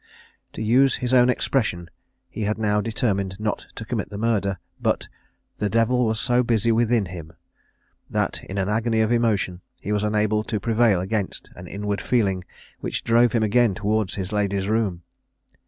[0.53, 1.87] To use his own expression,
[2.27, 5.07] he had now determined not to commit the murder, but
[5.59, 7.33] "the devil was so busy within him,"
[8.09, 12.43] that, in an agony of emotion, he was unable to prevail against an inward feeling,
[12.79, 15.03] which drove him again towards his lady's room.